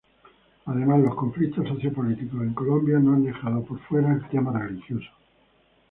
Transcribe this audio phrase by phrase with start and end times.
[0.65, 5.11] Además los conflictos socio-políticos en Colombia no han dejado por fuera el tema religioso.